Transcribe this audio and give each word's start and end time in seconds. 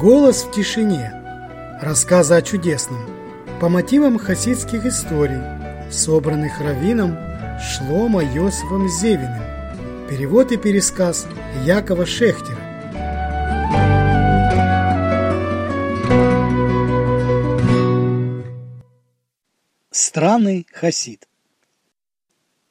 Голос 0.00 0.44
в 0.44 0.52
тишине. 0.52 1.12
Рассказы 1.82 2.32
о 2.32 2.40
чудесном. 2.40 3.04
По 3.60 3.68
мотивам 3.68 4.16
хасидских 4.16 4.86
историй, 4.86 5.42
собранных 5.92 6.58
раввином 6.58 7.18
Шлома 7.60 8.24
Йосифом 8.24 8.88
Зевиным. 8.88 10.08
Перевод 10.08 10.52
и 10.52 10.56
пересказ 10.56 11.26
Якова 11.66 12.06
Шехтера. 12.06 12.56
Странный 19.90 20.66
хасид. 20.72 21.28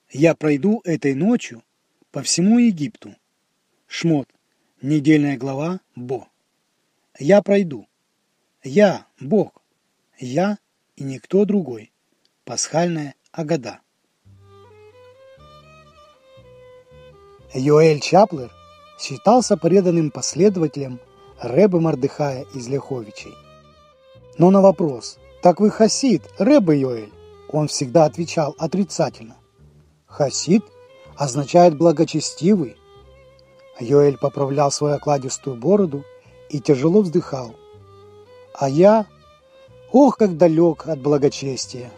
Я 0.10 0.34
пройду 0.34 0.82
этой 0.84 1.14
ночью 1.14 1.62
по 2.12 2.24
всему 2.24 2.58
Египту. 2.58 3.14
Шмот. 3.86 4.28
Недельная 4.82 5.38
глава 5.38 5.80
Бо. 5.96 6.28
Я 7.20 7.42
пройду. 7.42 7.86
Я 8.64 9.06
Бог. 9.20 9.62
Я 10.18 10.58
и 10.96 11.04
никто 11.04 11.44
другой. 11.44 11.92
Пасхальная 12.46 13.14
Агада. 13.34 13.82
Йоэль 17.54 18.00
Чаплер 18.00 18.52
считался 18.98 19.58
преданным 19.58 20.12
последователем 20.12 21.02
Рэбы 21.42 21.82
Мардыхая 21.82 22.46
из 22.56 22.70
Леховичей. 22.70 23.34
Но 24.38 24.50
на 24.50 24.62
вопрос 24.62 25.18
«Так 25.42 25.60
вы 25.60 25.72
хасид, 25.72 26.24
Рэбы 26.38 26.78
Йоэль?» 26.78 27.12
он 27.50 27.68
всегда 27.68 28.06
отвечал 28.06 28.56
отрицательно. 28.58 29.36
«Хасид 30.06 30.64
означает 31.18 31.78
благочестивый». 31.78 32.78
Йоэль 33.78 34.18
поправлял 34.18 34.72
свою 34.72 34.96
окладистую 34.96 35.58
бороду 35.58 36.06
и 36.50 36.60
тяжело 36.60 37.02
вздыхал. 37.02 37.56
А 38.54 38.68
я, 38.70 39.06
ох, 39.92 40.18
как 40.18 40.38
далек 40.38 40.88
от 40.88 41.00
благочестия. 41.02 41.92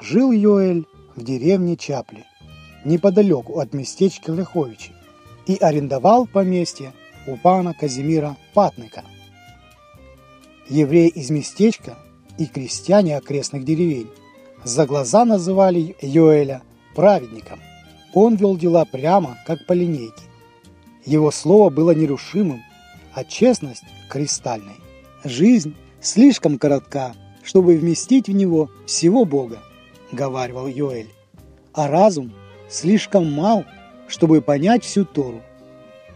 Жил 0.00 0.32
Йоэль 0.32 0.86
в 1.14 1.22
деревне 1.22 1.76
Чапли, 1.76 2.24
неподалеку 2.84 3.60
от 3.60 3.72
местечка 3.72 4.32
Леховичи, 4.32 4.92
и 5.46 5.56
арендовал 5.56 6.26
поместье 6.26 6.92
у 7.26 7.36
пана 7.36 7.74
Казимира 7.74 8.36
Патника. 8.54 9.04
Евреи 10.68 11.08
из 11.08 11.30
местечка 11.30 11.96
и 12.38 12.46
крестьяне 12.46 13.16
окрестных 13.16 13.64
деревень 13.64 14.10
за 14.64 14.86
глаза 14.86 15.24
называли 15.24 15.94
Йоэля 16.00 16.62
праведником. 16.94 17.60
Он 18.14 18.36
вел 18.36 18.56
дела 18.56 18.84
прямо, 18.84 19.36
как 19.46 19.66
по 19.66 19.72
линейке. 19.72 20.22
Его 21.04 21.30
слово 21.30 21.68
было 21.68 21.90
нерушимым 21.90 22.62
а 23.14 23.24
честность 23.24 23.84
кристальной. 24.08 24.76
Жизнь 25.22 25.74
слишком 26.00 26.58
коротка, 26.58 27.14
чтобы 27.42 27.76
вместить 27.76 28.28
в 28.28 28.32
него 28.32 28.70
всего 28.86 29.24
Бога, 29.24 29.60
говаривал 30.12 30.66
Йоэль. 30.66 31.10
А 31.72 31.88
разум 31.88 32.32
слишком 32.68 33.32
мал, 33.32 33.64
чтобы 34.08 34.42
понять 34.42 34.84
всю 34.84 35.04
Тору. 35.04 35.42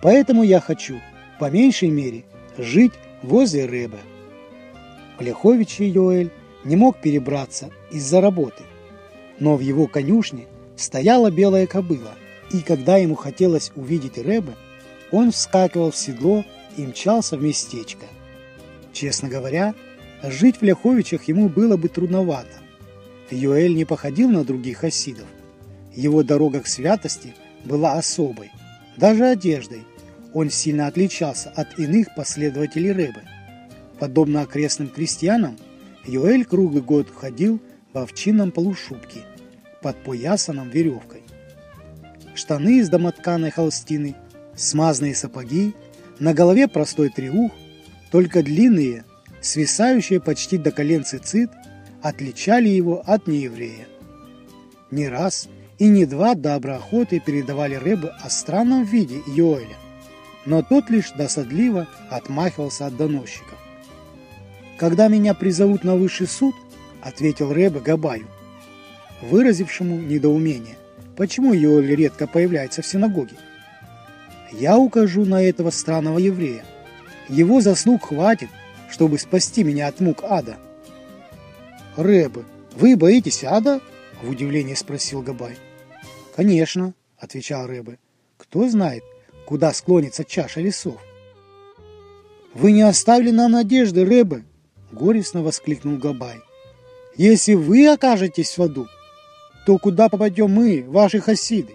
Поэтому 0.02 0.42
я 0.42 0.60
хочу, 0.60 1.00
по 1.38 1.50
меньшей 1.50 1.90
мере, 1.90 2.24
жить 2.56 2.92
возле 3.22 3.66
Рэбе. 3.66 3.98
В 5.18 5.22
Леховиче 5.22 5.88
Йоэль 5.88 6.30
не 6.64 6.76
мог 6.76 7.00
перебраться 7.00 7.70
из-за 7.90 8.20
работы, 8.20 8.62
но 9.38 9.56
в 9.56 9.60
его 9.60 9.86
конюшне 9.86 10.46
стояла 10.76 11.30
белая 11.30 11.66
кобыла, 11.66 12.12
и 12.52 12.60
когда 12.60 12.96
ему 12.96 13.14
хотелось 13.14 13.72
увидеть 13.74 14.18
Рэбе, 14.18 14.54
он 15.10 15.32
вскакивал 15.32 15.90
в 15.90 15.96
седло 15.96 16.44
и 16.78 16.86
мчался 16.86 17.36
в 17.36 17.42
местечко. 17.42 18.06
Честно 18.92 19.28
говоря, 19.28 19.74
жить 20.22 20.60
в 20.60 20.62
Ляховичах 20.62 21.24
ему 21.24 21.48
было 21.48 21.76
бы 21.76 21.88
трудновато. 21.88 22.56
Юэль 23.30 23.74
не 23.74 23.84
походил 23.84 24.30
на 24.30 24.44
других 24.44 24.78
хасидов. 24.78 25.26
Его 25.94 26.22
дорога 26.22 26.60
к 26.60 26.66
святости 26.66 27.34
была 27.64 27.94
особой. 27.94 28.50
Даже 28.96 29.26
одеждой 29.26 29.84
он 30.32 30.50
сильно 30.50 30.86
отличался 30.86 31.50
от 31.50 31.78
иных 31.78 32.14
последователей 32.14 32.92
Рэбы. 32.92 33.22
Подобно 33.98 34.42
окрестным 34.42 34.88
крестьянам, 34.88 35.56
Юэль 36.06 36.44
круглый 36.44 36.82
год 36.82 37.08
ходил 37.14 37.60
в 37.92 37.98
овчинном 37.98 38.52
полушубке, 38.52 39.20
под 39.82 39.96
поясаном 40.02 40.70
веревкой. 40.70 41.22
Штаны 42.34 42.78
из 42.78 42.88
домотканой 42.88 43.50
холстины, 43.50 44.14
смазанные 44.54 45.14
сапоги 45.14 45.74
на 46.20 46.34
голове 46.34 46.68
простой 46.68 47.10
триух, 47.10 47.52
только 48.10 48.42
длинные, 48.42 49.04
свисающие 49.40 50.20
почти 50.20 50.58
до 50.58 50.70
колен 50.70 51.04
цицит, 51.04 51.50
отличали 52.02 52.68
его 52.68 53.02
от 53.06 53.26
нееврея. 53.26 53.86
Не 54.90 55.08
раз 55.08 55.48
и 55.78 55.86
не 55.86 56.06
два 56.06 56.34
доброохоты 56.34 57.20
передавали 57.20 57.74
Рэбе 57.74 58.10
о 58.22 58.30
странном 58.30 58.84
виде 58.84 59.20
Йоэля, 59.26 59.76
но 60.46 60.62
тот 60.62 60.90
лишь 60.90 61.10
досадливо 61.10 61.86
отмахивался 62.10 62.86
от 62.86 62.96
доносчиков. 62.96 63.58
«Когда 64.78 65.08
меня 65.08 65.34
призовут 65.34 65.84
на 65.84 65.96
высший 65.96 66.26
суд»,— 66.26 66.54
ответил 67.02 67.52
Рэбе 67.52 67.80
Габаю, 67.80 68.26
выразившему 69.20 69.96
недоумение, 69.96 70.78
почему 71.16 71.52
Йоэль 71.52 71.94
редко 71.94 72.26
появляется 72.26 72.82
в 72.82 72.86
синагоге. 72.86 73.34
Я 74.52 74.78
укажу 74.78 75.24
на 75.24 75.42
этого 75.42 75.70
странного 75.70 76.18
еврея. 76.18 76.64
Его 77.28 77.60
заслуг 77.60 78.06
хватит, 78.06 78.48
чтобы 78.90 79.18
спасти 79.18 79.62
меня 79.62 79.88
от 79.88 80.00
мук 80.00 80.24
ада. 80.24 80.56
Рэбы, 81.96 82.44
вы 82.74 82.96
боитесь 82.96 83.44
ада? 83.44 83.80
В 84.22 84.30
удивлении 84.30 84.74
спросил 84.74 85.22
Габай. 85.22 85.56
Конечно, 86.34 86.94
отвечал 87.18 87.66
Рэбы. 87.66 87.98
Кто 88.36 88.68
знает, 88.68 89.04
куда 89.46 89.72
склонится 89.72 90.24
чаша 90.24 90.60
весов. 90.60 91.00
Вы 92.54 92.72
не 92.72 92.82
оставили 92.82 93.30
нам 93.30 93.52
надежды, 93.52 94.04
Рэбы, 94.04 94.44
горестно 94.92 95.42
воскликнул 95.42 95.98
Габай. 95.98 96.40
Если 97.16 97.54
вы 97.54 97.86
окажетесь 97.88 98.56
в 98.56 98.62
аду, 98.62 98.86
то 99.66 99.76
куда 99.78 100.08
попадем 100.08 100.50
мы, 100.50 100.84
ваши 100.86 101.20
хасиды? 101.20 101.74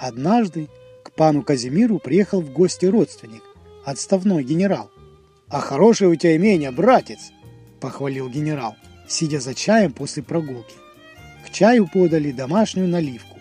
Однажды 0.00 0.70
к 1.02 1.12
пану 1.12 1.42
Казимиру 1.42 1.98
приехал 1.98 2.40
в 2.40 2.50
гости 2.50 2.86
родственник, 2.86 3.42
отставной 3.84 4.42
генерал. 4.42 4.90
«А 5.46 5.60
хорошее 5.60 6.10
у 6.10 6.14
тебя 6.14 6.36
имение, 6.36 6.70
братец!»– 6.70 7.32
похвалил 7.80 8.30
генерал, 8.30 8.76
сидя 9.06 9.40
за 9.40 9.54
чаем 9.54 9.92
после 9.92 10.22
прогулки. 10.22 10.74
К 11.44 11.50
чаю 11.50 11.86
подали 11.86 12.32
домашнюю 12.32 12.88
наливку, 12.88 13.36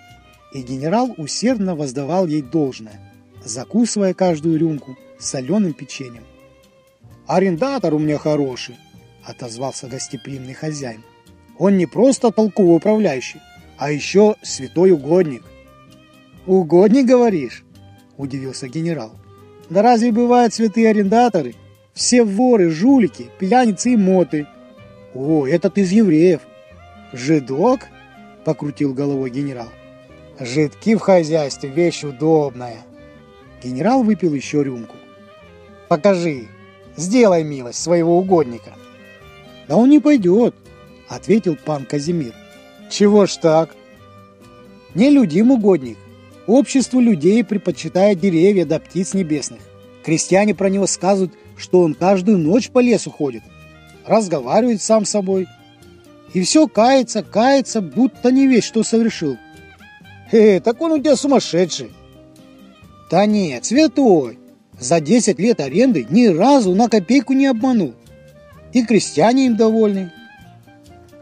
и 0.53 0.61
генерал 0.61 1.13
усердно 1.15 1.77
воздавал 1.77 2.27
ей 2.27 2.41
должное, 2.41 2.99
закусывая 3.41 4.13
каждую 4.13 4.59
рюмку 4.59 4.97
соленым 5.17 5.71
печеньем. 5.71 6.25
«Арендатор 7.25 7.93
у 7.93 7.99
меня 7.99 8.17
хороший»,– 8.17 8.75
отозвался 9.23 9.87
гостеприимный 9.87 10.55
хозяин. 10.55 11.05
«Он 11.57 11.77
не 11.77 11.85
просто 11.85 12.31
толковый 12.31 12.75
управляющий, 12.75 13.39
а 13.77 13.91
еще 13.91 14.35
святой 14.41 14.91
угодник. 14.91 15.43
«Угодник, 16.49 17.05
говоришь?»– 17.05 17.63
удивился 18.17 18.67
генерал. 18.67 19.11
«Да 19.69 19.83
разве 19.83 20.11
бывают 20.11 20.51
святые 20.51 20.89
арендаторы? 20.89 21.53
Все 21.93 22.23
воры, 22.23 22.71
жулики, 22.71 23.29
пьяницы 23.37 23.91
и 23.91 23.95
моты». 23.95 24.47
«О, 25.13 25.45
этот 25.45 25.77
из 25.77 25.91
евреев». 25.91 26.41
«Жидок?»– 27.13 27.81
покрутил 28.45 28.95
головой 28.95 29.29
генерал. 29.29 29.67
«Жидки 30.39 30.95
в 30.95 31.01
хозяйстве– 31.01 31.69
вещь 31.75 32.03
удобная». 32.03 32.79
Генерал 33.63 34.01
выпил 34.01 34.33
еще 34.33 34.63
рюмку. 34.63 34.95
«Покажи, 35.87 36.47
сделай 36.95 37.43
милость 37.43 37.83
своего 37.83 38.17
угодника». 38.17 38.73
«Да 39.67 39.75
он 39.75 39.87
не 39.87 39.99
пойдет»,– 39.99 40.55
ответил 41.07 41.55
пан 41.63 41.85
Казимир. 41.85 42.33
«Чего 42.89 43.27
ж 43.27 43.35
так?» 43.35 43.75
«Нелюдим 44.95 45.51
угодник, 45.51 45.99
Общество 46.49 46.99
людей 46.99 47.43
предпочитает 47.43 48.19
деревья 48.19 48.65
да 48.65 48.79
птиц 48.79 49.13
небесных. 49.13 49.59
Крестьяне 50.03 50.55
про 50.55 50.67
него 50.67 50.87
сказывают, 50.87 51.31
что 51.55 51.81
он 51.81 51.93
каждую 51.93 52.39
ночь 52.39 52.71
по 52.71 52.79
лесу 52.79 53.11
ходит, 53.11 53.43
разговаривает 54.03 54.81
сам 54.81 55.05
с 55.05 55.11
собой. 55.11 55.47
И 56.33 56.41
все 56.41 56.67
кается, 56.67 57.21
кается, 57.21 57.81
будто 57.81 58.31
не 58.31 58.47
весь, 58.47 58.63
что 58.63 58.81
совершил. 58.81 59.37
Э, 60.31 60.59
так 60.59 60.81
он 60.81 60.93
у 60.93 60.97
тебя 60.97 61.15
сумасшедший. 61.15 61.91
Да 63.11 63.27
нет, 63.27 63.65
святой. 63.65 64.39
За 64.79 64.99
10 64.99 65.37
лет 65.37 65.59
аренды 65.59 66.07
ни 66.09 66.25
разу 66.25 66.73
на 66.73 66.89
копейку 66.89 67.33
не 67.33 67.45
обманул. 67.45 67.93
И 68.73 68.83
крестьяне 68.83 69.45
им 69.45 69.55
довольны. 69.55 70.11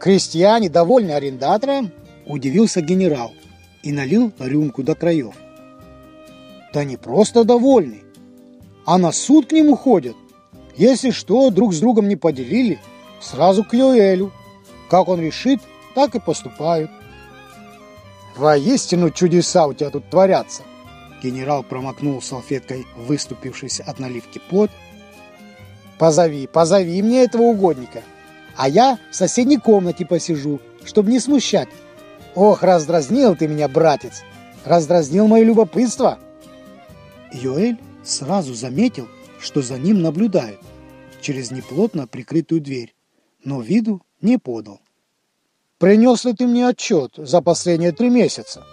Крестьяне 0.00 0.70
довольны 0.70 1.10
арендатором? 1.10 1.90
Удивился 2.24 2.80
генерал 2.80 3.34
и 3.88 3.92
налил 3.92 4.34
рюмку 4.38 4.82
до 4.82 4.94
краев. 4.94 5.34
Да 6.74 6.84
не 6.84 6.98
просто 6.98 7.42
довольный, 7.44 8.04
а 8.84 8.98
на 8.98 9.12
суд 9.12 9.48
к 9.48 9.52
нему 9.52 9.76
ходят. 9.76 10.14
Если 10.76 11.10
что, 11.10 11.48
друг 11.48 11.72
с 11.72 11.80
другом 11.80 12.06
не 12.06 12.16
поделили, 12.16 12.78
сразу 13.18 13.64
к 13.64 13.72
Йоэлю. 13.72 14.30
Как 14.90 15.08
он 15.08 15.22
решит, 15.22 15.60
так 15.94 16.14
и 16.14 16.20
поступают. 16.20 16.90
Воистину 18.36 19.10
чудеса 19.10 19.66
у 19.66 19.72
тебя 19.72 19.88
тут 19.88 20.10
творятся. 20.10 20.64
Генерал 21.22 21.62
промокнул 21.62 22.20
салфеткой 22.20 22.86
выступившийся 22.94 23.84
от 23.84 23.98
наливки 23.98 24.38
пот. 24.50 24.70
Позови, 25.98 26.46
позови 26.46 27.00
мне 27.00 27.24
этого 27.24 27.44
угодника. 27.44 28.02
А 28.54 28.68
я 28.68 28.98
в 29.10 29.16
соседней 29.16 29.56
комнате 29.56 30.04
посижу, 30.04 30.60
чтобы 30.84 31.10
не 31.10 31.20
смущать. 31.20 31.68
Ох, 32.38 32.62
раздразнил 32.62 33.34
ты 33.34 33.48
меня, 33.48 33.66
братец. 33.66 34.22
Раздразнил 34.64 35.26
мое 35.26 35.42
любопытство. 35.42 36.20
Йоэль 37.32 37.80
сразу 38.04 38.54
заметил, 38.54 39.08
что 39.40 39.60
за 39.60 39.76
ним 39.76 40.02
наблюдают 40.02 40.60
через 41.20 41.50
неплотно 41.50 42.06
прикрытую 42.06 42.60
дверь, 42.60 42.94
но 43.42 43.60
виду 43.60 44.02
не 44.20 44.38
подал. 44.38 44.80
«Принес 45.78 46.24
ли 46.24 46.32
ты 46.32 46.46
мне 46.46 46.68
отчет 46.68 47.14
за 47.16 47.42
последние 47.42 47.90
три 47.90 48.08
месяца?» 48.08 48.64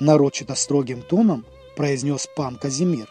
Нарочито 0.00 0.54
строгим 0.54 1.00
тоном 1.00 1.46
произнес 1.76 2.28
пан 2.36 2.56
Казимир. 2.56 3.08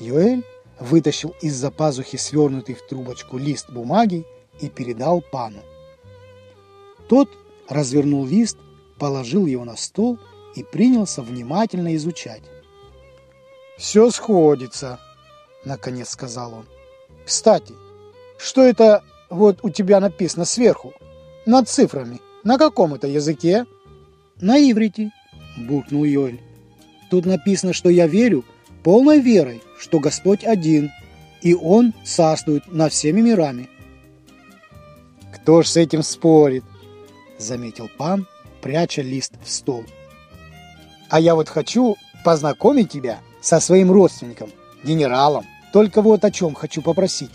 Юэль 0.00 0.44
вытащил 0.80 1.34
из-за 1.40 1.70
пазухи 1.70 2.18
свернутый 2.18 2.74
в 2.74 2.86
трубочку 2.86 3.38
лист 3.38 3.70
бумаги 3.70 4.26
и 4.60 4.68
передал 4.68 5.22
пану. 5.22 5.62
Тот 7.08 7.30
развернул 7.70 8.26
лист, 8.26 8.58
положил 8.98 9.46
его 9.46 9.64
на 9.64 9.76
стол 9.76 10.18
и 10.54 10.62
принялся 10.62 11.22
внимательно 11.22 11.94
изучать. 11.96 12.42
«Все 13.76 14.10
сходится»,— 14.10 14.98
наконец 15.64 16.10
сказал 16.10 16.54
он. 16.54 16.66
«Кстати, 17.24 17.74
что 18.38 18.62
это 18.62 19.04
вот 19.30 19.60
у 19.62 19.70
тебя 19.70 20.00
написано 20.00 20.44
сверху, 20.44 20.92
над 21.46 21.68
цифрами?» 21.68 22.20
На 22.44 22.56
каком 22.56 22.94
это 22.94 23.06
языке? 23.06 23.66
На 24.40 24.58
иврите, 24.58 25.10
буркнул 25.56 26.04
Йоэль. 26.04 26.40
Тут 27.10 27.26
написано, 27.26 27.72
что 27.72 27.90
я 27.90 28.06
верю 28.06 28.44
полной 28.82 29.20
верой, 29.20 29.62
что 29.78 29.98
Господь 29.98 30.44
один, 30.44 30.90
и 31.42 31.54
Он 31.54 31.92
царствует 32.04 32.66
над 32.68 32.92
всеми 32.92 33.20
мирами. 33.20 33.68
Кто 35.34 35.62
ж 35.62 35.66
с 35.66 35.76
этим 35.76 36.02
спорит? 36.02 36.64
Заметил 37.38 37.90
пан, 37.98 38.26
пряча 38.68 39.00
лист 39.00 39.32
в 39.42 39.48
стол. 39.50 39.84
А 41.08 41.18
я 41.20 41.34
вот 41.34 41.48
хочу 41.48 41.96
познакомить 42.22 42.90
тебя 42.90 43.20
со 43.40 43.60
своим 43.60 43.90
родственником, 43.90 44.50
генералом. 44.84 45.46
Только 45.72 46.02
вот 46.02 46.22
о 46.26 46.30
чем 46.30 46.54
хочу 46.54 46.82
попросить. 46.82 47.30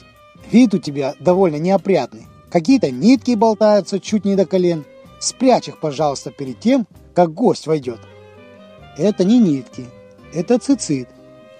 Вид 0.51 0.75
у 0.75 0.77
тебя 0.77 1.15
довольно 1.19 1.56
неопрятный. 1.56 2.27
Какие-то 2.51 2.91
нитки 2.91 3.33
болтаются 3.33 4.00
чуть 4.00 4.25
не 4.25 4.35
до 4.35 4.45
колен. 4.45 4.85
Спрячь 5.19 5.69
их, 5.69 5.80
пожалуйста, 5.80 6.30
перед 6.30 6.59
тем, 6.59 6.85
как 7.15 7.33
гость 7.33 7.65
войдет. 7.65 8.01
Это 8.95 9.24
не 9.24 9.39
нитки, 9.39 9.88
это 10.36 10.59
цицит. 10.59 11.09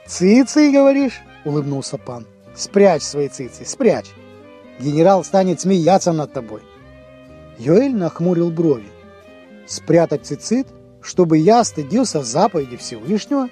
Цицы, 0.06 0.72
говоришь? 0.72 1.20
Улыбнулся 1.46 1.98
пан. 1.98 2.28
Спрячь 2.56 3.02
свои 3.02 3.28
цицы, 3.28 3.66
спрячь. 3.66 4.12
Генерал 4.80 5.24
станет 5.24 5.62
смеяться 5.62 6.12
над 6.12 6.32
тобой. 6.32 6.62
Йоэль 7.58 7.96
нахмурил 7.96 8.52
брови. 8.52 8.93
Спрятать 9.66 10.26
цицит, 10.26 10.68
чтобы 11.02 11.38
я 11.38 11.64
стыдился 11.64 12.24
заповеди 12.24 12.78
Всевышнего? 12.78 13.50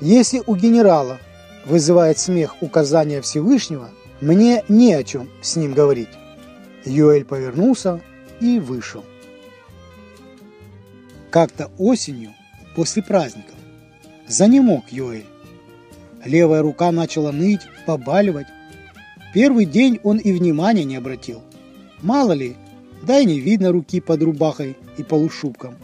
Если 0.00 0.42
у 0.46 0.56
генерала 0.56 1.18
вызывает 1.66 2.18
смех 2.18 2.56
указания 2.62 3.20
Всевышнего, 3.20 3.90
мне 4.20 4.64
не 4.68 4.94
о 4.94 5.04
чем 5.04 5.28
с 5.42 5.56
ним 5.56 5.72
говорить. 5.72 6.08
Йоэль 6.84 7.24
повернулся 7.24 8.00
и 8.40 8.58
вышел. 8.58 9.04
Как-то 11.30 11.70
осенью, 11.78 12.32
после 12.76 13.02
праздников, 13.02 13.54
занемог 14.28 14.84
Йоэль. 14.90 15.26
Левая 16.24 16.62
рука 16.62 16.90
начала 16.90 17.32
ныть, 17.32 17.62
побаливать. 17.86 18.46
Первый 19.34 19.66
день 19.66 20.00
он 20.02 20.18
и 20.18 20.32
внимания 20.32 20.84
не 20.84 20.96
обратил. 20.96 21.42
Мало 22.00 22.32
ли, 22.32 22.56
да 23.04 23.18
и 23.18 23.24
не 23.24 23.40
видно 23.40 23.72
руки 23.72 24.00
под 24.00 24.22
рубахой 24.22 24.76
и 24.96 25.02
полушубком. 25.02 25.76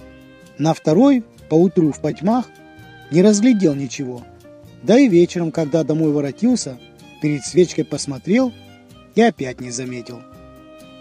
На 0.58 0.75
второй, 0.75 1.25
поутру 1.49 1.93
в 1.93 2.00
потьмах, 2.00 2.46
не 3.11 3.22
разглядел 3.22 3.75
ничего. 3.75 4.22
Да 4.82 4.99
и 4.99 5.08
вечером, 5.08 5.52
когда 5.52 5.84
домой 5.84 6.12
воротился, 6.12 6.78
перед 7.20 7.44
свечкой 7.44 7.84
посмотрел 7.84 8.52
и 9.14 9.22
опять 9.22 9.61
не 9.61 9.70
заметил. 9.70 10.20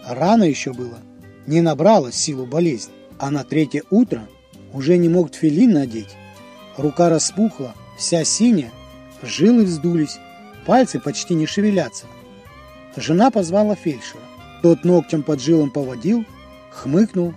Рано 0.06 0.44
еще 0.44 0.72
было, 0.72 0.98
не 1.46 1.60
набрала 1.60 2.12
силу 2.12 2.46
болезнь, 2.46 2.90
а 3.18 3.30
на 3.30 3.44
третье 3.44 3.82
утро– 3.90 4.26
уже 4.72 4.96
не 4.96 5.08
мог 5.08 5.30
тфилин 5.30 5.72
надеть. 5.72 6.16
Рука 6.76 7.08
распухла, 7.08 7.74
вся 7.98 8.24
синяя, 8.24 8.70
жилы 9.22 9.64
вздулись, 9.64 10.18
пальцы 10.66 10.98
почти 10.98 11.34
не 11.34 11.46
шевелятся. 11.46 12.06
Жена 12.96 13.30
позвала 13.30 13.74
фельдшера. 13.74 14.22
Тот 14.62 14.84
ногтем 14.84 15.22
под 15.22 15.40
жилом 15.40 15.70
поводил, 15.70 16.24
хмыкнул. 16.70 17.34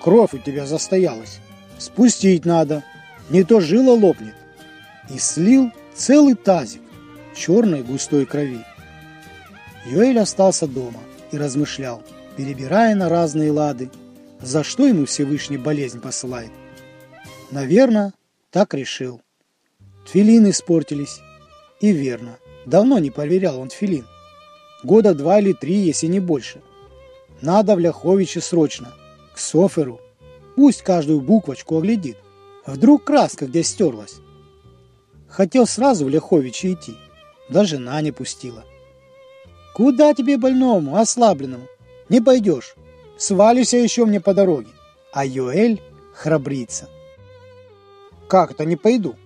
Кровь 0.00 0.34
у 0.34 0.38
тебя 0.38 0.66
застоялась. 0.66 1.38
Спустить 1.78 2.44
надо, 2.44 2.82
не 3.30 3.44
то 3.44 3.60
жила 3.60 3.94
лопнет. 3.94 4.34
И 5.10 5.18
слил 5.18 5.70
целый 5.94 6.34
тазик 6.34 6.80
черной 7.34 7.82
густой 7.82 8.26
крови. 8.26 8.64
Йоэль 9.86 10.18
остался 10.18 10.66
дома 10.66 11.00
и 11.30 11.38
размышлял, 11.38 12.02
перебирая 12.36 12.94
на 12.94 13.08
разные 13.08 13.50
лады, 13.50 13.90
за 14.40 14.64
что 14.64 14.86
ему 14.86 15.06
Всевышний 15.06 15.58
болезнь 15.58 16.00
посылает. 16.00 16.50
Наверное, 17.50 18.12
так 18.50 18.74
решил. 18.74 19.20
Тфилины 20.06 20.50
испортились. 20.50 21.20
И 21.80 21.90
верно. 21.90 22.38
Давно 22.64 22.98
не 22.98 23.10
проверял 23.10 23.58
он 23.58 23.68
тфилин. 23.68 24.06
Года 24.82 25.14
два 25.14 25.38
или 25.38 25.52
три, 25.52 25.74
если 25.74 26.06
не 26.06 26.20
больше. 26.20 26.60
Надо 27.40 27.76
в 27.76 27.78
Ляховиче 27.78 28.40
срочно. 28.40 28.92
К 29.34 29.38
Соферу. 29.38 30.00
Пусть 30.56 30.82
каждую 30.82 31.20
буквочку 31.20 31.78
оглядит. 31.78 32.16
Вдруг 32.66 33.04
краска 33.04 33.46
где 33.46 33.62
стерлась. 33.62 34.16
Хотел 35.28 35.66
сразу 35.66 36.04
в 36.04 36.08
Ляховиче 36.08 36.72
идти. 36.72 36.94
Да 37.48 37.64
жена 37.64 38.00
не 38.00 38.12
пустила. 38.12 38.64
Куда 39.74 40.14
тебе 40.14 40.36
больному, 40.36 40.96
ослабленному? 40.96 41.66
Не 42.08 42.20
пойдешь. 42.20 42.74
Свалишься 43.16 43.76
еще 43.78 44.04
мне 44.04 44.20
по 44.20 44.34
дороге. 44.34 44.68
А 45.12 45.24
Йоэль 45.24 45.80
храбрится. 46.14 46.88
Как 48.28 48.52
это 48.52 48.64
не 48.64 48.76
пойду? 48.76 49.16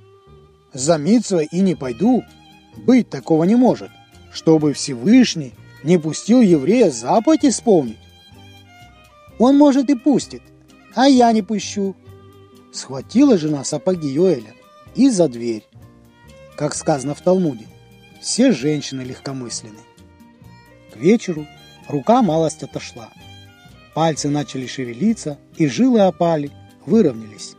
За 0.72 0.98
Митцва 0.98 1.42
и 1.42 1.60
не 1.60 1.74
пойду. 1.74 2.22
Быть 2.76 3.08
такого 3.08 3.44
не 3.44 3.56
может, 3.56 3.90
чтобы 4.36 4.72
Всевышний 4.72 5.54
не 5.82 5.98
пустил 5.98 6.40
еврея 6.40 6.90
заповедь 6.90 7.44
исполнить. 7.44 7.96
Он, 9.38 9.56
может, 9.56 9.88
и 9.90 9.94
пустит, 9.94 10.42
а 10.94 11.08
я 11.08 11.32
не 11.32 11.42
пущу. 11.42 11.96
Схватила 12.72 13.38
жена 13.38 13.64
сапоги 13.64 14.08
Йоэля 14.08 14.54
и 14.94 15.08
за 15.08 15.28
дверь. 15.28 15.64
Как 16.56 16.74
сказано 16.74 17.14
в 17.14 17.20
Талмуде, 17.20 17.66
все 18.20 18.52
женщины 18.52 19.02
легкомысленны. 19.02 19.80
К 20.92 20.96
вечеру 20.96 21.46
рука 21.88 22.22
малость 22.22 22.62
отошла. 22.62 23.08
Пальцы 23.94 24.28
начали 24.28 24.66
шевелиться, 24.66 25.38
и 25.56 25.66
жилы 25.66 26.00
опали, 26.00 26.50
выровнялись 26.84 27.56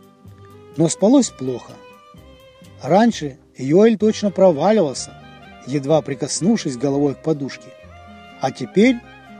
но 0.77 0.87
спалось 0.87 1.29
плохо. 1.29 1.73
Раньше 2.81 3.37
Йоэль 3.57 3.97
точно 3.97 4.31
проваливался, 4.31 5.11
едва 5.67 6.01
прикоснувшись 6.01 6.77
головой 6.77 7.15
к 7.15 7.19
подушке, 7.19 7.69
а 8.41 8.51
теперь 8.51 8.97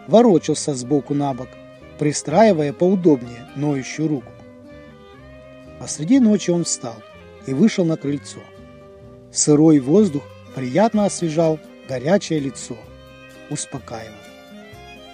ворочался 0.08 0.74
сбоку 0.76 1.14
на 1.14 1.34
бок, 1.34 1.50
пристраивая 1.98 2.74
поудобнее 2.74 3.48
ноющую 3.56 4.08
руку. 4.08 4.32
Посреди 5.80 6.20
ночи 6.20 6.52
он 6.52 6.64
встал 6.64 6.96
и 7.46 7.54
вышел 7.54 7.86
на 7.86 7.98
крыльцо. 7.98 8.40
Сырой 9.32 9.80
воздух 9.80 10.24
приятно 10.56 11.06
освежал 11.06 11.60
горячее 11.88 12.40
лицо, 12.40 12.78
успокаивал. 13.50 14.14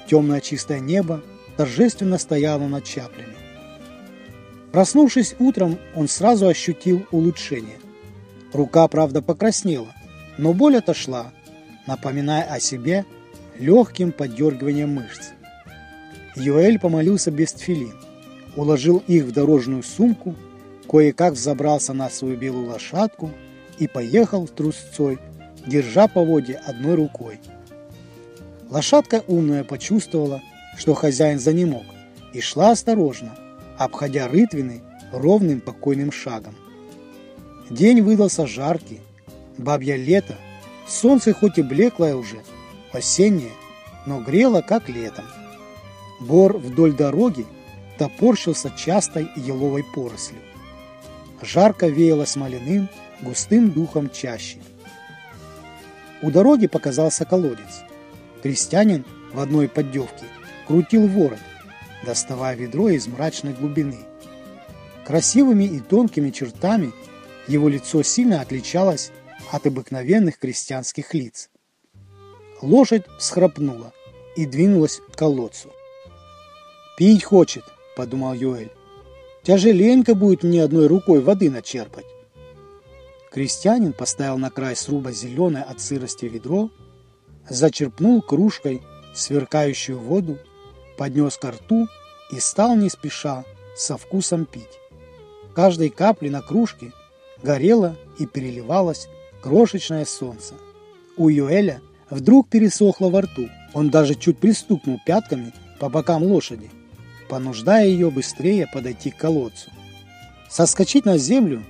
Темное 0.08 0.41
чистое 0.41 0.79
небо 0.79 1.22
торжественно 1.58 2.17
стояло 2.17 2.67
над 2.67 2.84
чаплями. 2.86 3.36
Проснувшись 4.72 5.36
утром, 5.39 5.77
он 5.96 6.08
сразу 6.08 6.48
ощутил 6.48 7.05
улучшение. 7.12 7.77
Рука, 8.53 8.88
правда, 8.88 9.22
покраснела, 9.22 9.93
но 10.38 10.54
боль 10.54 10.78
отошла, 10.78 11.32
напоминая 11.88 12.44
о 12.44 12.60
себе 12.60 13.06
легким 13.60 14.12
поддергиванием 14.12 14.96
мышц. 14.96 15.32
Юэль 16.36 16.80
помолился 16.80 17.32
без 17.32 17.54
тфилин, 17.54 17.94
уложил 18.56 19.04
их 19.08 19.25
в 19.25 19.32
дорожную 19.32 19.84
сумку, 19.84 20.36
кое-как 20.90 21.34
взобрался 21.34 21.94
на 21.94 22.10
свою 22.10 22.38
белую 22.38 22.70
лошадку 22.70 23.32
и 23.78 23.88
поехал 23.88 24.48
трусцой 24.48 25.20
держа 25.66 26.08
поводья 26.08 26.62
одной 26.66 26.96
рукой. 26.96 27.40
Лошадка 28.70 29.24
умная 29.28 29.63
почувствовала, 29.63 30.42
что 30.78 30.94
хозяин 30.94 31.40
занемог, 31.40 31.84
и 32.34 32.42
шла 32.42 32.72
осторожно, 32.72 33.36
обходя 33.78 34.28
рытвины 34.28 34.82
ровным 35.12 35.62
покойным 35.62 36.12
шагом. 36.12 36.56
День 37.70 38.02
выдался 38.02 38.48
жаркий, 38.48 39.00
бабье 39.57 39.98
лето, 39.98 40.36
солнце 40.88 41.33
хоть 41.33 41.57
и 41.57 41.62
блеклое 41.62 42.15
уже, 42.15 42.38
осеннее, 42.91 43.51
но 44.05 44.22
грело, 44.22 44.62
как 44.62 44.89
летом. 44.89 45.25
Бор 46.19 46.57
вдоль 46.57 46.93
дороги 46.93 47.45
топорщился 47.98 48.72
частой 48.75 49.29
еловой 49.36 49.83
порослью. 49.83 50.39
Жарко 51.41 51.88
веяло 51.88 52.25
смоляным, 52.25 52.89
густым 53.22 53.72
духом 53.72 54.10
чаще. 54.10 54.57
У 56.22 56.31
дороги 56.31 56.67
показался 56.67 57.25
колодец. 57.25 57.83
Крестьянин 58.41 59.05
в 59.33 59.39
одной 59.39 59.67
поддевке 59.67 60.25
крутил 60.67 61.07
ворот, 61.07 61.39
доставая 62.05 62.55
ведро 62.55 62.89
из 62.89 63.07
мрачной 63.07 63.53
глубины. 63.53 64.00
Красивыми 65.05 65.65
и 65.65 65.79
тонкими 65.79 66.29
чертами 66.29 66.93
его 67.48 67.67
лицо 67.67 68.03
сильно 68.03 68.39
отличалось 68.39 69.12
от 69.52 69.68
обыкновенных 69.68 70.40
крестьянских 70.40 71.14
лиц. 71.14 71.50
Лошадь 72.62 73.06
всхрапнула 73.20 73.94
и 74.36 74.46
двинулась 74.46 75.02
к 75.12 75.18
колодцу. 75.18 75.72
«Пить 76.98 77.24
хочет»,— 77.24 77.64
подумал 77.96 78.34
Юэль. 78.34 78.72
«Тяжеленько 79.44 80.16
будет 80.16 80.44
мне 80.44 80.64
одной 80.64 80.88
рукой 80.88 81.22
воды 81.22 81.50
начерпать». 81.50 82.06
Крестьянин 83.32 83.94
поставил 83.94 84.38
на 84.38 84.50
край 84.50 84.76
сруба 84.76 85.12
зеленое 85.12 85.64
от 85.64 85.82
сырости 85.82 86.26
ведро, 86.26 86.70
зачерпнул 87.50 88.22
кружкой 88.22 88.82
сверкающую 89.14 90.00
воду, 90.00 90.38
поднес 90.98 91.38
ко 91.38 91.52
рту 91.52 91.88
и 92.32 92.40
стал 92.40 92.76
не 92.76 92.90
спеша 92.90 93.44
со 93.76 93.98
вкусом 93.98 94.46
пить. 94.46 94.80
Каждой 95.56 95.90
капли 95.90 96.30
на 96.30 96.42
кружке 96.42 96.92
горело 97.42 97.96
и 98.20 98.26
переливалось 98.26 99.08
крошечное 99.44 100.06
солнце. 100.06 100.56
У 101.18 101.28
Юэля 101.28 101.82
вдруг 102.10 102.48
пересохло 102.50 103.10
во 103.10 103.22
рту. 103.22 103.50
Он 103.74 103.90
даже 103.90 104.16
чуть 104.16 104.38
пристукнул 104.38 105.00
пятками 105.06 105.52
по 105.80 105.90
бокам 105.90 106.24
лошади, 106.24 106.72
понуждая 107.28 107.88
ее 107.88 108.10
быстрее 108.10 108.68
подойти 108.72 109.12
к 109.12 109.18
колодцу. 109.18 109.70
Соскочить 110.50 111.06
на 111.06 111.18
землю 111.18 111.64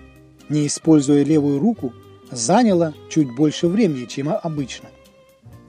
не 0.50 0.68
используя 0.68 1.24
левую 1.24 1.60
руку, 1.60 1.94
заняло 2.30 2.94
чуть 3.10 3.34
больше 3.34 3.68
времени, 3.68 4.06
чем 4.06 4.30
обычно. 4.30 4.90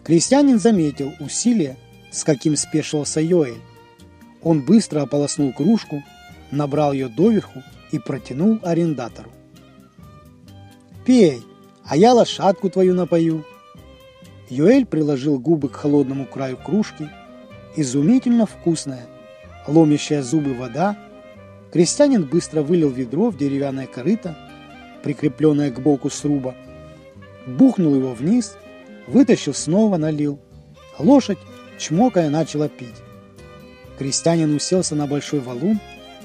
Крестьянин 0.02 0.58
заметил 0.58 1.12
усилие, 1.20 1.78
с 2.10 2.24
каким 2.24 2.56
спешился 2.56 3.20
Йоэль. 3.20 3.62
Он 4.42 4.60
быстро 4.60 5.02
ополоснул 5.02 5.52
кружку, 5.52 6.02
набрал 6.50 6.92
ее 6.92 7.08
доверху 7.08 7.62
и 7.92 7.98
протянул 7.98 8.58
арендатору. 8.62 9.30
«Пей, 11.06 11.42
а 11.86 11.96
я 11.96 12.12
лошадку 12.12 12.70
твою 12.70 12.94
напою». 12.94 13.44
Йоэль 14.48 14.86
приложил 14.86 15.38
губы 15.38 15.68
к 15.68 15.76
холодному 15.76 16.26
краю 16.26 16.56
кружки. 16.56 17.08
Изумительно 17.76 18.46
вкусная, 18.46 19.06
ломящая 19.66 20.22
зубы 20.22 20.54
вода. 20.54 20.96
Крестьянин 21.72 22.24
быстро 22.24 22.62
вылил 22.62 22.90
ведро 22.90 23.30
в 23.30 23.36
деревянное 23.36 23.86
корыто 23.86 24.36
прикрепленное 25.04 25.70
к 25.70 25.80
боку 25.80 26.08
сруба, 26.08 26.56
бухнул 27.46 27.94
его 27.94 28.14
вниз, 28.14 28.56
вытащил 29.06 29.52
снова, 29.52 29.98
налил. 29.98 30.40
Лошадь, 30.98 31.38
чмокая, 31.78 32.30
начала 32.30 32.68
пить. 32.68 33.02
Крестьянин 33.98 34.56
уселся 34.56 34.94
на 34.94 35.06
большой 35.06 35.40
валун, 35.40 35.78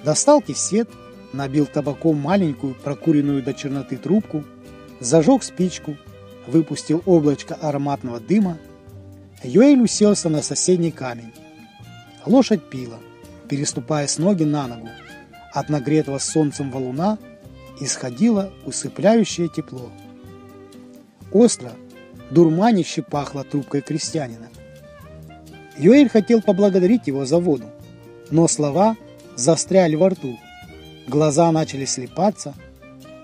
достал 0.06 0.42
кисет, 0.42 0.90
набил 1.34 1.66
табаком 1.66 2.18
маленькую 2.18 2.74
прокуренную 2.74 3.44
до 3.44 3.54
черноты 3.54 3.98
трубку, 3.98 4.46
зажег 5.00 5.44
спичку, 5.44 5.96
выпустил 6.48 7.02
облачко 7.06 7.56
ароматного 7.56 8.20
дыма. 8.20 8.58
Юэль 9.44 9.82
уселся 9.82 10.30
на 10.30 10.42
соседний 10.42 10.92
камень. 10.92 11.32
Лошадь 12.26 12.70
пила, 12.70 12.98
переступая 13.48 14.08
с 14.08 14.18
ноги 14.18 14.44
на 14.44 14.68
ногу. 14.68 14.90
От 15.54 15.70
нагретого 15.70 16.20
солнцем 16.20 16.72
валуна 16.72 17.18
исходило 17.80 18.52
усыпляющее 18.66 19.48
тепло. 19.48 19.90
Остро, 21.32 21.72
дурманище 22.30 23.02
пахло 23.02 23.44
трубкой 23.44 23.82
крестьянина. 23.82 24.50
Юэль 25.78 26.10
хотел 26.10 26.42
поблагодарить 26.42 27.08
его 27.08 27.26
за 27.26 27.40
воду, 27.40 27.66
но 28.32 28.48
слова 28.48 28.98
застряли 29.36 29.96
во 29.96 30.10
рту. 30.10 30.38
Глаза 31.08 31.52
начали 31.52 31.86
слепаться, 31.86 32.54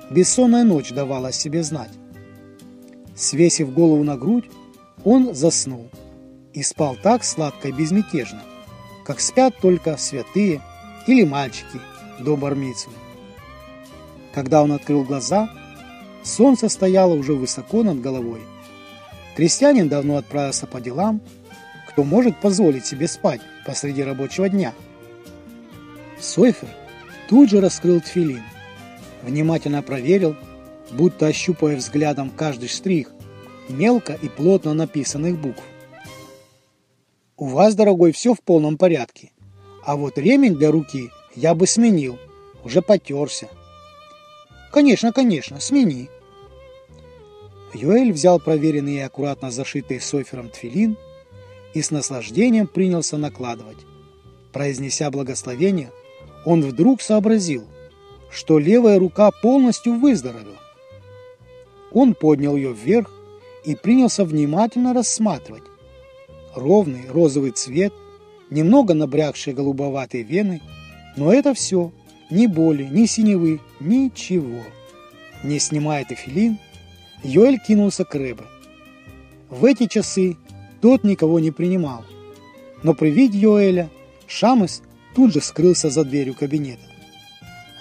бессонная 0.09 0.63
ночь 0.63 0.91
давала 0.91 1.29
о 1.29 1.31
себе 1.31 1.63
знать. 1.63 1.91
Свесив 3.15 3.73
голову 3.73 4.03
на 4.03 4.17
грудь, 4.17 4.49
он 5.03 5.33
заснул 5.33 5.89
и 6.53 6.63
спал 6.63 6.97
так 7.01 7.23
сладко 7.23 7.69
и 7.69 7.71
безмятежно, 7.71 8.41
как 9.05 9.19
спят 9.19 9.55
только 9.61 9.97
святые 9.97 10.61
или 11.07 11.23
мальчики 11.23 11.79
до 12.19 12.35
бармицу. 12.35 12.89
Когда 14.33 14.63
он 14.63 14.71
открыл 14.71 15.03
глаза, 15.03 15.49
солнце 16.23 16.69
стояло 16.69 17.13
уже 17.13 17.33
высоко 17.33 17.83
над 17.83 18.01
головой. 18.01 18.41
Крестьянин 19.35 19.89
давно 19.89 20.17
отправился 20.17 20.65
по 20.65 20.81
делам, 20.81 21.21
кто 21.89 22.03
может 22.03 22.39
позволить 22.41 22.85
себе 22.85 23.07
спать 23.07 23.41
посреди 23.65 24.03
рабочего 24.03 24.49
дня. 24.49 24.73
Сойфер 26.19 26.69
тут 27.29 27.49
же 27.49 27.61
раскрыл 27.61 28.01
тфилин, 28.01 28.43
внимательно 29.25 29.81
проверил, 29.81 30.35
будто 30.91 31.27
ощупывая 31.27 31.75
взглядом 31.77 32.29
каждый 32.29 32.69
штрих 32.69 33.11
мелко 33.69 34.13
и 34.13 34.29
плотно 34.29 34.73
написанных 34.73 35.39
букв. 35.39 35.63
«У 37.37 37.47
вас, 37.47 37.75
дорогой, 37.75 38.11
все 38.11 38.33
в 38.33 38.41
полном 38.41 38.77
порядке, 38.77 39.31
а 39.83 39.95
вот 39.95 40.17
ремень 40.17 40.55
для 40.55 40.71
руки 40.71 41.09
я 41.35 41.53
бы 41.55 41.67
сменил, 41.67 42.17
уже 42.63 42.81
потерся», 42.81 43.49
«Конечно, 44.75 45.13
конечно, 45.13 45.61
смени». 45.61 46.09
Юэль 47.73 48.11
взял 48.11 48.41
проверенный 48.41 48.95
и 48.95 48.99
аккуратно 48.99 49.49
зашитый 49.49 50.01
софером 50.01 50.49
тфилин 50.49 50.97
и 51.73 51.81
с 51.81 51.91
наслаждением 51.91 52.67
принялся 52.67 53.15
накладывать. 53.15 53.77
Произнеся 54.51 55.09
благословение, 55.11 55.91
он 56.43 56.61
вдруг 56.61 57.01
сообразил, 57.01 57.63
что 58.35 58.59
левая 58.59 58.99
рука 58.99 59.31
полностью 59.31 59.93
выздоровела. 59.93 60.59
Он 61.91 62.13
поднял 62.13 62.57
ее 62.57 62.73
вверх 62.73 63.09
и 63.63 63.75
принялся 63.75 64.25
внимательно 64.25 64.93
рассматривать. 64.93 65.63
Ровный 66.53 67.05
розовый 67.09 67.51
цвет, 67.51 67.93
немного 68.49 68.93
набрякшие 68.93 69.53
голубоватые 69.53 70.23
вены, 70.23 70.61
но 71.15 71.33
это 71.33 71.53
все– 71.53 71.91
ни 72.31 72.47
боли, 72.47 72.83
ни 72.83 73.05
синевы, 73.05 73.61
ничего. 73.79 74.63
Не 75.43 75.59
снимая 75.59 76.03
тефилин, 76.05 76.57
Йоэль 77.23 77.59
кинулся 77.59 78.03
к 78.03 78.15
Рэбе. 78.15 78.43
В 79.49 79.63
эти 79.63 79.85
часы 79.85 80.35
тот 80.81 81.03
никого 81.03 81.39
не 81.39 81.51
принимал. 81.51 82.03
Но 82.81 82.95
при 82.95 83.11
виде 83.11 83.37
Йоэля 83.37 83.89
Шамес 84.27 84.81
тут 85.15 85.33
же 85.33 85.41
скрылся 85.41 85.89
за 85.91 86.03
дверью 86.03 86.33
кабинета. 86.33 86.81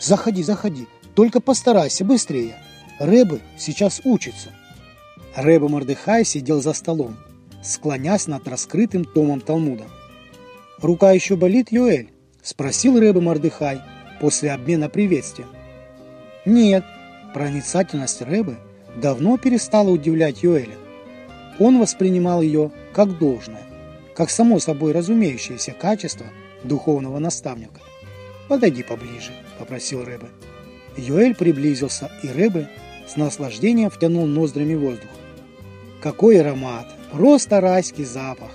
«Заходи, 0.01 0.43
заходи, 0.43 0.87
только 1.15 1.41
постарайся 1.41 2.05
быстрее. 2.05 2.57
Рэбе 2.99 3.41
сейчас 3.57 4.01
учится». 4.05 4.51
Рэбе 5.35 5.69
Мордыхай 5.69 6.25
сидел 6.25 6.63
за 6.63 6.73
столом, 6.73 7.17
склонясь 7.63 8.27
над 8.27 8.47
раскрытым 8.47 9.05
томом 9.05 9.41
Талмуда. 9.41 9.85
«Рука 10.81 11.13
еще 11.13 11.37
болит, 11.37 11.73
Йоэль?»– 11.73 12.11
спросил 12.43 12.99
Рэбе 12.99 13.21
Мордыхай– 13.21 13.81
после 14.21 14.53
обмена 14.53 14.89
приветствием. 14.89 15.49
Нет, 16.45 16.85
проницательность 17.33 18.23
Рэбы 18.23 18.57
давно 18.97 19.37
перестала 19.37 19.91
удивлять 19.91 20.43
Йоэля. 20.43 20.77
Он 21.59 21.79
воспринимал 21.79 22.43
ее 22.43 22.73
как 22.93 23.19
должное, 23.19 23.63
как 24.15 24.31
само 24.31 24.59
собой 24.61 24.93
разумеющееся 24.93 25.73
качество 25.73 26.27
духовного 26.63 27.19
наставника. 27.19 27.81
«Подойди 28.49 28.83
поближе»,– 28.83 29.33
попросил 29.59 30.05
Рэбе. 30.05 30.29
Йоэль 30.97 31.35
приблизился, 31.35 32.11
и 32.23 32.29
Рэбе 32.29 32.69
с 33.07 33.17
наслаждением 33.17 33.91
втянул 33.91 34.27
ноздрями 34.27 34.75
воздух. 34.75 35.11
Какой 36.01 36.41
аромат! 36.41 36.87
Просто 37.13 37.61
райский 37.61 38.05
запах! 38.05 38.51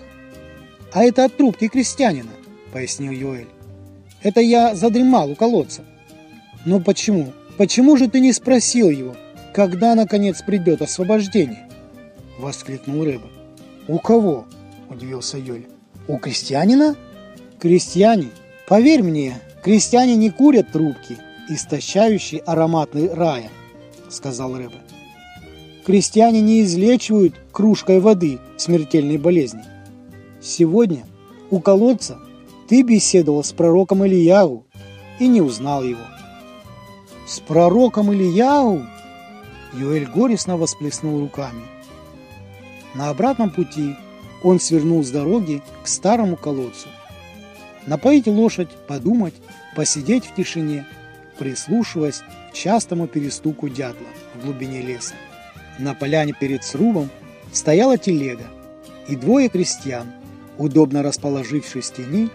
А 0.94 1.04
это 1.04 1.26
от 1.26 1.36
трубки 1.36 1.68
крестьянина, 1.68 2.32
пояснил 2.72 3.12
Йоэль. 3.12 3.48
Это 4.22 4.40
я 4.42 4.76
задремал 4.76 5.32
у 5.32 5.36
колодца. 5.36 5.84
Но 6.66 6.80
почему? 6.80 7.34
Почему 7.58 7.98
же 7.98 8.08
ты 8.08 8.20
не 8.20 8.34
спросил 8.34 8.90
его, 8.90 9.16
когда 9.54 9.96
наконец 9.96 10.42
придет 10.42 10.82
освобождение? 10.82 11.68
воскликнул 12.38 13.04
Рыба. 13.04 13.28
«У 13.88 13.98
кого?»– 13.98 14.46
удивился 14.90 15.38
Йоль. 15.38 15.66
«У 16.08 16.18
крестьянина?» 16.18 16.96
«Крестьяне, 17.60 18.28
поверь 18.68 19.02
мне, 19.02 19.42
крестьяне 19.64 20.16
не 20.16 20.30
курят 20.30 20.72
трубки, 20.72 21.18
истощающие 21.50 22.42
ароматный 22.42 23.14
рая»,– 23.14 23.50
сказал 24.10 24.56
Рыба. 24.58 24.78
«Крестьяне 25.86 26.42
не 26.42 26.62
излечивают 26.62 27.36
кружкой 27.52 28.00
воды 28.00 28.40
смертельной 28.58 29.18
болезни. 29.18 29.64
Сегодня 30.42 31.06
у 31.50 31.60
колодца 31.60 32.20
ты 32.68 32.84
беседовал 32.84 33.44
с 33.44 33.52
пророком 33.52 34.06
Ильягу 34.06 34.66
и 35.20 35.28
не 35.28 35.42
узнал 35.42 35.84
его». 35.84 36.06
«С 37.28 37.40
пророком 37.40 38.12
Ильягу?» 38.14 38.82
Юэль 39.74 40.08
горестно 40.08 40.58
восплеснул 40.58 41.20
руками. 41.20 41.64
На 42.96 43.10
обратном 43.10 43.52
пути 43.52 43.96
он 44.44 44.60
свернул 44.60 45.04
с 45.04 45.12
дороги 45.12 45.62
к 45.84 45.88
старому 45.88 46.36
колодцу. 46.36 46.88
Напоить 47.86 48.28
лошадь, 48.28 48.70
подумать, 48.88 49.34
посидеть 49.76 50.26
в 50.26 50.36
тишине, 50.36 50.86
прислушиваясь 51.38 52.22
к 52.52 52.54
частому 52.54 53.08
перестуку 53.08 53.70
дятла 53.70 54.08
в 54.36 54.46
глубине 54.46 54.82
леса. 54.82 55.16
На 55.78 55.94
поляне 55.94 56.34
перед 56.38 56.64
срубом 56.64 57.10
стояла 57.54 57.98
телега, 57.98 58.48
и 59.08 59.16
двое 59.16 59.50
крестьян, 59.50 60.08
удобно 60.58 61.02
расположившись 61.02 61.90
в 61.90 61.96
тени, 61.96 62.30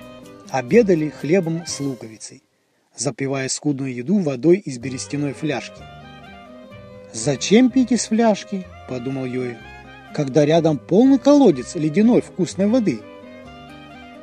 обедали 0.51 1.11
хлебом 1.11 1.67
с 1.67 1.79
луковицей, 1.81 2.43
запивая 2.97 3.49
скудную 3.49 3.95
еду 3.95 4.19
водой 4.19 4.57
из 4.57 4.79
берестяной 4.79 5.35
фляжки. 5.35 5.83
«Зачем 7.13 7.71
пить 7.71 7.93
из 7.93 8.07
фляжки?»– 8.07 8.67
подумал 8.89 9.25
Йоэль 9.25 9.59
когда 10.15 10.47
рядом 10.47 10.79
полный 10.79 11.19
колодец 11.19 11.75
ледяной 11.75 12.23
вкусной 12.23 12.69
воды. 12.69 13.01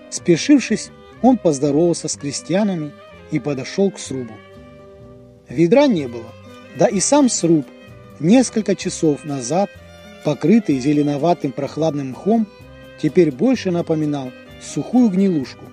Спешившись, 0.09 0.89
он 1.21 1.37
поздоровался 1.37 2.07
с 2.07 2.15
крестьянами 2.15 2.91
и 3.31 3.39
подошел 3.39 3.91
к 3.91 3.99
срубу. 3.99 4.33
Ведра 5.47 5.87
не 5.87 6.07
было, 6.07 6.31
да 6.77 6.87
и 6.87 6.99
сам 6.99 7.29
сруб 7.29 7.65
несколько 8.19 8.75
часов 8.75 9.25
назад, 9.25 9.69
покрытый 10.23 10.79
зеленоватым 10.79 11.51
прохладным 11.51 12.11
мхом, 12.11 12.47
теперь 13.01 13.31
больше 13.31 13.71
напоминал 13.71 14.31
сухую 14.61 15.09
гнилушку. 15.09 15.65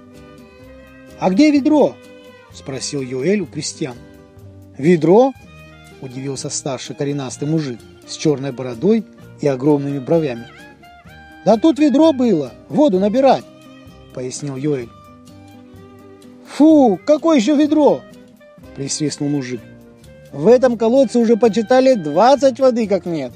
«А 1.19 1.31
где 1.31 1.51
ведро?»– 1.51 1.95
спросил 2.53 3.03
Юэль 3.03 3.41
у 3.41 3.47
крестьян. 3.47 3.97
«Ведро?»– 4.77 5.33
удивился 6.01 6.49
старший 6.49 6.97
коренастый 6.97 7.49
мужик 7.49 7.81
с 8.07 8.17
черной 8.17 8.53
бородой 8.53 9.05
и 9.41 9.47
огромными 9.47 9.99
бровями. 9.99 10.47
«Да 11.45 11.57
тут 11.57 11.79
ведро 11.79 12.13
было, 12.13 12.53
воду 12.69 12.99
набирать»,— 12.99 13.45
пояснил 14.15 14.57
Йоэль. 14.57 14.89
«Фу, 16.55 16.99
какое 17.05 17.39
еще 17.39 17.55
ведро?»— 17.57 18.03
присвистнул 18.77 19.29
мужик. 19.29 19.61
«В 20.33 20.49
этом 20.49 20.77
колодце 20.77 21.19
уже 21.19 21.37
почитали 21.37 21.95
двадцать 21.95 22.59
воды, 22.59 22.87
как 22.87 23.07
нет». 23.07 23.33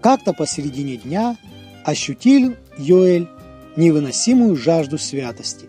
Как-то 0.00 0.32
посередине 0.32 0.96
дня 0.96 1.36
ощутил 1.84 2.54
Йоэль 2.78 3.28
невыносимую 3.76 4.56
жажду 4.56 4.98
святости. 4.98 5.68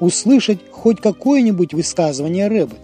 Услышать 0.00 0.60
хоть 0.70 1.00
какое-нибудь 1.00 1.74
высказывание 1.74 2.48
Рэбы, 2.48 2.76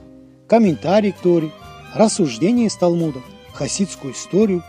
комментарий 0.48 1.12
к 1.12 1.18
Торе, 1.18 1.50
рассуждение 1.94 2.66
из 2.66 2.76
Талмуда 2.76 3.20
хасидскую 3.52 4.14
историю, 4.14 4.62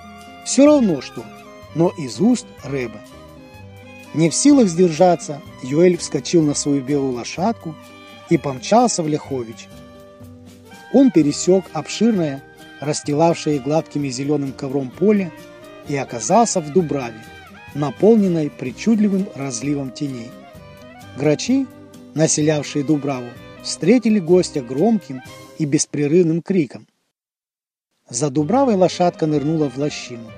все 0.46 0.66
равно 0.66 1.02
что, 1.02 1.24
но 1.74 1.92
из 1.98 2.20
уст 2.20 2.46
Рэба. 2.64 3.02
Не 4.16 4.30
в 4.30 4.36
силах 4.36 4.68
сдержаться, 4.68 5.42
Юэль 5.62 5.98
вскочил 5.98 6.42
на 6.42 6.54
свою 6.54 6.82
белую 6.82 7.14
лошадку 7.14 7.76
и 8.30 8.38
помчался 8.38 9.04
в 9.04 9.08
Ляхович. 9.08 9.68
Он 10.94 11.12
пересек 11.12 11.66
обширное, 11.74 12.42
расстилавшее 12.80 13.60
гладкими 13.60 14.08
зеленым 14.10 14.54
ковром 14.54 14.90
поле 14.90 15.32
и 15.88 15.96
оказался 15.96 16.62
в 16.62 16.72
Дубраве, 16.72 17.22
наполненной 17.74 18.50
причудливым 18.50 19.28
разливом 19.36 19.92
теней. 19.92 20.32
Грачи, 21.18 21.68
населявшие 22.14 22.84
Дубраву, 22.84 23.30
встретили 23.64 24.20
гостя 24.20 24.62
громким 24.62 25.22
и 25.60 25.66
беспрерывным 25.66 26.42
криком– 26.42 26.88
за 28.10 28.30
Дубравой 28.30 28.76
лошадка 28.76 29.26
нырнула 29.26 29.68
в 29.68 29.78
лощину. 29.78 30.30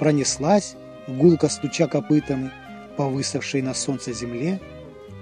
Пронеслась, 0.00 0.74
гулко 1.06 1.48
стуча 1.48 1.86
копытами, 1.86 2.50
по 2.96 3.08
высохшей 3.08 3.62
на 3.62 3.74
солнце 3.74 4.12
земле, 4.12 4.60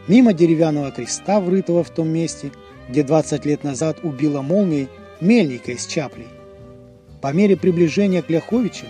мимо 0.08 0.32
деревянного 0.32 0.90
креста, 0.90 1.40
врытого 1.40 1.84
в 1.84 1.90
том 1.90 2.08
месте, 2.08 2.52
где 2.88 3.02
20 3.02 3.44
лет 3.44 3.64
назад 3.64 3.98
убила 4.02 4.42
молнией 4.42 4.88
мельника 5.20 5.72
из 5.72 5.86
Чаплей. 5.86 6.28
По 7.20 7.32
мере 7.32 7.56
приближения 7.56 8.22
к 8.22 8.30
Ляховичам, 8.30 8.88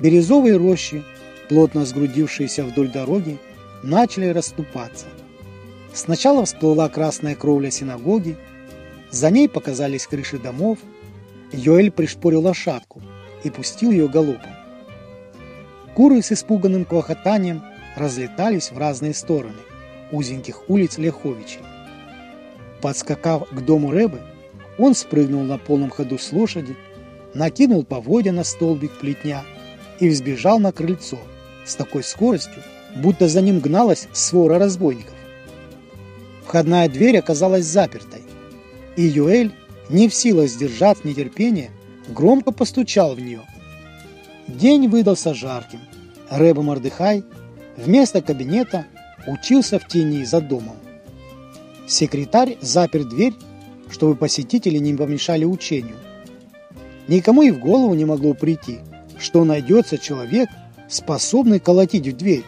березовые 0.00 0.56
рощи, 0.56 1.04
плотно 1.48 1.84
сгрудившиеся 1.84 2.64
вдоль 2.64 2.90
дороги, 2.90 3.38
начали 3.82 4.26
расступаться. 4.26 5.06
Сначала 5.92 6.44
всплыла 6.46 6.88
красная 6.88 7.34
кровля 7.34 7.70
синагоги, 7.70 8.36
за 9.10 9.30
ней 9.30 9.48
показались 9.48 10.06
крыши 10.06 10.38
домов, 10.38 10.78
Йоэль 11.52 11.90
пришпорил 11.90 12.40
лошадку 12.40 13.02
и 13.44 13.50
пустил 13.50 13.90
ее 13.90 14.08
галопом. 14.08 14.52
Куры 15.94 16.22
с 16.22 16.32
испуганным 16.32 16.86
клохотанием 16.86 17.62
разлетались 17.96 18.70
в 18.70 18.78
разные 18.78 19.14
стороны 19.14 19.58
узеньких 20.10 20.68
улиц 20.68 20.98
Леховичей. 20.98 21.60
Подскакав 22.80 23.48
к 23.48 23.60
дому 23.60 23.90
Рэбы, 23.90 24.20
он 24.78 24.94
спрыгнул 24.94 25.42
на 25.42 25.58
полном 25.58 25.90
ходу 25.90 26.18
с 26.18 26.32
лошади, 26.32 26.76
накинул 27.34 27.84
поводья 27.84 28.32
на 28.32 28.44
столбик 28.44 28.92
плетня 28.92 29.42
и 30.00 30.08
взбежал 30.08 30.58
на 30.58 30.72
крыльцо 30.72 31.18
с 31.64 31.74
такой 31.74 32.02
скоростью, 32.02 32.62
будто 32.96 33.28
за 33.28 33.40
ним 33.40 33.60
гналась 33.60 34.08
свора 34.12 34.58
разбойников. 34.58 35.14
Входная 36.44 36.88
дверь 36.88 37.18
оказалась 37.18 37.64
запертой, 37.64 38.22
и 38.96 39.02
Юэль 39.02 39.52
не 39.88 40.08
в 40.08 40.14
силах 40.14 40.48
сдержать 40.48 41.04
нетерпение, 41.04 41.70
громко 42.08 42.52
постучал 42.52 43.14
в 43.14 43.20
нее. 43.20 43.42
День 44.48 44.88
выдался 44.88 45.34
жарким. 45.34 45.80
Рэба 46.30 46.62
Мордыхай 46.62 47.24
вместо 47.76 48.22
кабинета 48.22 48.86
учился 49.26 49.78
в 49.78 49.86
тени 49.88 50.24
за 50.24 50.40
домом. 50.40 50.76
Секретарь 51.86 52.56
запер 52.60 53.04
дверь, 53.04 53.34
чтобы 53.90 54.16
посетители 54.16 54.78
не 54.78 54.94
помешали 54.94 55.44
учению. 55.44 55.96
Никому 57.08 57.42
и 57.42 57.50
в 57.50 57.58
голову 57.58 57.94
не 57.94 58.04
могло 58.04 58.34
прийти, 58.34 58.78
что 59.18 59.44
найдется 59.44 59.98
человек, 59.98 60.48
способный 60.88 61.60
колотить 61.60 62.06
в 62.06 62.16
дверь. 62.16 62.44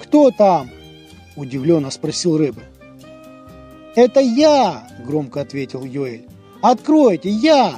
«Кто 0.00 0.30
там?»– 0.30 0.70
удивленно 1.36 1.90
спросил 1.90 2.36
Рэбе. 2.36 2.62
«Это 3.94 4.20
я!»– 4.20 4.88
громко 5.06 5.40
ответил 5.40 5.84
Йоэль. 5.84 6.26
«Откройте, 6.62 7.30
я!» 7.30 7.76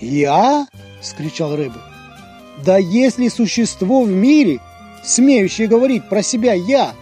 «Я?»– 0.00 0.66
скричал 1.00 1.56
Рэбе. 1.56 1.80
«Да 2.64 2.76
если 2.78 3.28
существо 3.28 4.02
в 4.02 4.10
мире, 4.10 4.60
смеющее 5.04 5.68
говорить 5.68 6.08
про 6.08 6.22
себя 6.22 6.52
«я», 6.52 6.94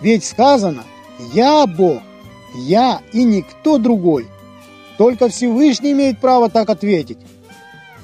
ведь 0.00 0.24
сказано 0.24 0.84
«я 1.32 1.66
Бог», 1.66 2.02
«я» 2.54 3.00
и 3.12 3.24
никто 3.24 3.78
другой, 3.78 4.26
только 4.98 5.28
Всевышний 5.28 5.92
имеет 5.92 6.18
право 6.18 6.48
так 6.48 6.70
ответить». 6.70 7.18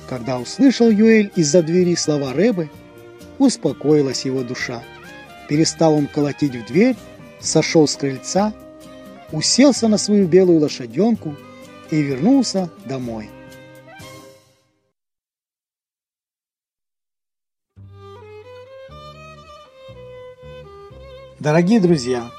Когда 0.09 0.39
услышал 0.39 0.91
Юэль 0.91 1.31
из-за 1.37 1.63
двери 1.63 1.95
слова 1.95 2.33
Рэбы, 2.33 2.69
успокоилась 3.39 4.25
его 4.25 4.43
душа. 4.43 4.83
Перестал 5.49 5.95
он 5.95 6.07
колотить 6.09 6.57
в 6.57 6.67
дверь 6.67 6.97
сошел 7.41 7.89
с 7.89 7.97
крыльца, 7.97 8.53
уселся 9.33 9.89
на 9.89 9.99
свою 9.99 10.27
белую 10.27 10.61
лошаденку 10.61 11.35
и 11.91 12.01
вернулся 12.01 12.71
домой. 12.85 13.29
Дорогие 21.40 21.81
друзья, 21.81 22.31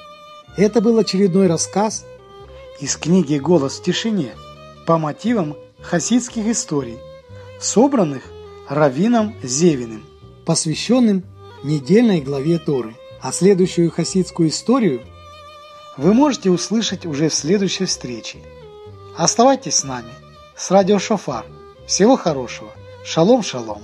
это 0.58 0.80
был 0.80 1.00
очередной 1.00 1.48
рассказ 1.48 2.06
из 2.80 2.96
книги 2.98 3.40
«Голос 3.40 3.80
в 3.80 3.84
тишине» 3.84 4.36
по 4.86 5.00
мотивам 5.00 5.58
хасидских 5.82 6.46
историй, 6.46 7.00
собранных 7.60 8.22
Равином 8.70 9.34
Зевиным, 9.42 10.06
посвященным 10.46 11.24
недельной 11.64 12.22
главе 12.22 12.60
Торы. 12.60 12.96
А 13.24 13.32
следующую 13.32 13.90
хасидскую 13.90 14.50
историю 14.50 15.02
вы 15.98 16.14
можете 16.14 16.52
услышать 16.52 17.08
уже 17.08 17.30
в 17.30 17.34
следующей 17.34 17.86
встрече. 17.86 18.38
Оставайтесь 19.18 19.78
с 19.78 19.84
нами, 19.84 20.12
с 20.56 20.70
радио 20.70 21.00
Шофар. 21.00 21.48
Всего 21.88 22.18
хорошего. 22.18 22.70
Шалом, 23.04 23.42
шалом. 23.42 23.82